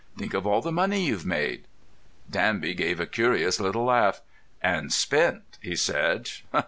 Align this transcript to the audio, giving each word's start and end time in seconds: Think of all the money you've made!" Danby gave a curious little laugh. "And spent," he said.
Think 0.17 0.33
of 0.33 0.47
all 0.47 0.61
the 0.63 0.71
money 0.71 1.05
you've 1.05 1.27
made!" 1.27 1.65
Danby 2.27 2.73
gave 2.73 2.99
a 2.99 3.05
curious 3.05 3.59
little 3.59 3.83
laugh. 3.85 4.21
"And 4.59 4.91
spent," 4.91 5.59
he 5.61 5.75
said. 5.75 6.27